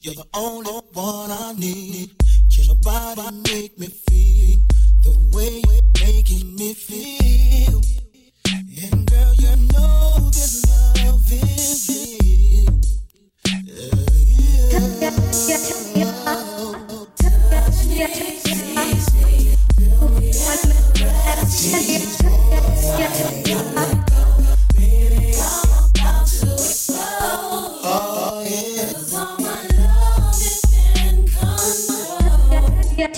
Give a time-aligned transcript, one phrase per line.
[0.00, 2.10] You're the only one I need.
[2.54, 4.58] Can nobody make me feel
[5.02, 7.82] the way you're making me feel?
[8.46, 12.80] And girl, you know this love is real.
[13.48, 14.06] Uh,
[14.96, 16.08] yeah.
[17.50, 19.08] Touch me, please,
[32.98, 33.14] This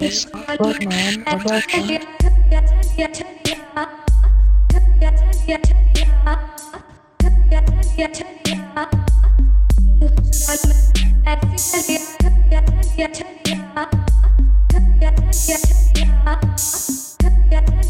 [0.00, 0.30] is
[0.60, 1.98] Rodman Production.